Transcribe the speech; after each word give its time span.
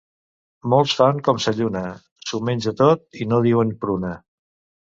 Molts 0.73 0.95
fan 1.01 1.19
com 1.27 1.41
sa 1.45 1.53
lluna: 1.59 1.83
s'ho 2.31 2.41
menja 2.49 2.73
tot 2.83 3.23
i 3.27 3.31
no 3.33 3.43
diuen 3.49 3.79
pruna. 3.85 4.19